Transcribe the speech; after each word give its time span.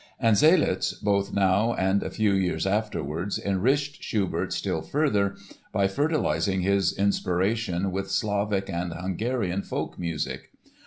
And 0.19 0.35
Zseliz, 0.35 0.95
both 0.99 1.31
now 1.31 1.75
and 1.75 2.01
a 2.01 2.09
few 2.09 2.33
years 2.33 2.65
afterwards, 2.65 3.37
enriched 3.37 4.01
Schubert 4.01 4.51
still 4.51 4.81
further 4.81 5.35
by 5.71 5.87
fertilizing 5.87 6.61
his 6.61 6.91
inspiration 6.97 7.91
with 7.91 8.09
Slavic 8.09 8.67
and 8.67 8.93
Hungarian 8.95 9.61
folk 9.61 9.99
music. 9.99 10.49